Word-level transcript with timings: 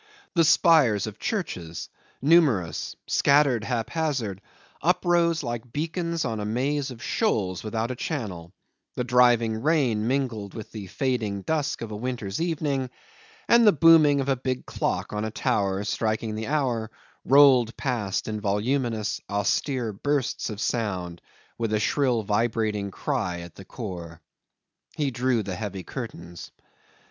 The 0.33 0.43
spires 0.43 1.05
of 1.05 1.19
churches, 1.19 1.87
numerous, 2.23 2.95
scattered 3.05 3.63
haphazard, 3.63 4.41
uprose 4.81 5.43
like 5.43 5.71
beacons 5.71 6.25
on 6.25 6.39
a 6.39 6.43
maze 6.43 6.89
of 6.89 7.03
shoals 7.03 7.63
without 7.63 7.91
a 7.91 7.95
channel; 7.95 8.51
the 8.95 9.03
driving 9.03 9.61
rain 9.61 10.07
mingled 10.07 10.55
with 10.55 10.71
the 10.71 10.87
falling 10.87 11.43
dusk 11.43 11.83
of 11.83 11.91
a 11.91 11.95
winter's 11.95 12.41
evening; 12.41 12.89
and 13.47 13.67
the 13.67 13.71
booming 13.71 14.19
of 14.21 14.27
a 14.27 14.35
big 14.35 14.65
clock 14.65 15.13
on 15.13 15.23
a 15.23 15.29
tower, 15.29 15.83
striking 15.83 16.33
the 16.33 16.47
hour, 16.47 16.89
rolled 17.23 17.77
past 17.77 18.27
in 18.27 18.41
voluminous, 18.41 19.21
austere 19.29 19.93
bursts 19.93 20.49
of 20.49 20.59
sound, 20.59 21.21
with 21.59 21.73
a 21.73 21.79
shrill 21.79 22.23
vibrating 22.23 22.89
cry 22.89 23.41
at 23.41 23.53
the 23.53 23.65
core. 23.65 24.19
He 24.95 25.11
drew 25.11 25.43
the 25.43 25.55
heavy 25.55 25.83
curtains. 25.83 26.49